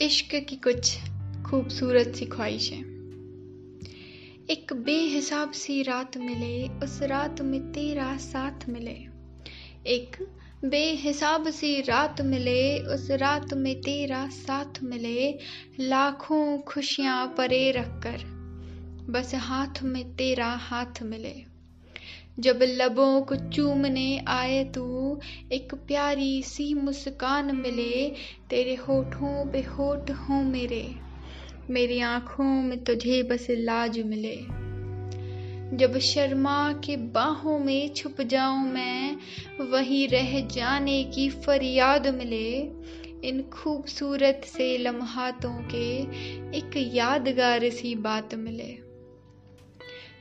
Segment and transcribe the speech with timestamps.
[0.00, 0.98] इश्क की कुछ
[1.46, 2.80] खूबसूरत सी ख्वाहिशें।
[4.50, 8.96] एक बेहिसाब सी रात मिले, उस रात में तेरा साथ मिले।
[9.86, 15.38] एक बेहिसाब सी रात मिले, उस रात में तेरा साथ मिले।
[15.80, 18.18] लाखों खुशियाँ परे रखकर
[19.10, 21.55] बस हाथ में तेरा हाथ मिले।
[22.40, 25.20] जब लबों को चूमने आए तू,
[25.52, 28.10] एक प्यारी सी मुस्कान मिले,
[28.50, 30.94] तेरे होठों पे होठ हो मेरे,
[31.70, 34.66] मेरी आँखों में तुझे बस लाज मिले।
[35.76, 39.16] जब शर्मा के बाहों में छुप जाऊँ मैं,
[39.70, 42.52] वहीं रह जाने की फरियाद मिले।
[43.28, 46.00] इन खूबसूरत से लम्हातों के
[46.58, 48.85] एक यादगार सी बात मिले।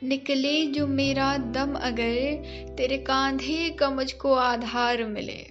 [0.08, 2.44] निकले जो मेरा दम अगर,
[2.77, 5.48] तेरे कांधे का मुझको आधार मिले।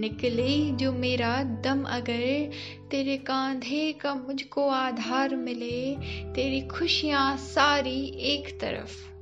[0.00, 2.50] निकले जो मेरा दम अगर,
[2.90, 5.96] तेरे कांधे का मुझको आधार मिले।
[6.32, 9.12] तेरी खुशियाँ सारी एक तरफ़,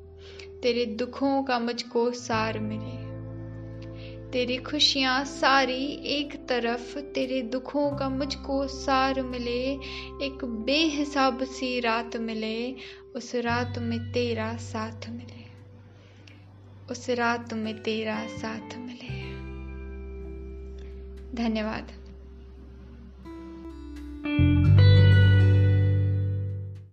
[0.63, 3.10] तेरे दुखों का मुझको सार मिले।
[4.33, 9.73] तेरी खुशियाँ सारी एक तरफ़, तेरे दुखों का मुझको सार मिले।
[10.27, 12.75] एक बेहिसाब सी रात मिले,
[13.17, 15.41] उस रात में तेरा साथ मिले।
[16.91, 19.21] उस रात में तेरा साथ मिले।
[21.43, 22.10] धन्यवाद।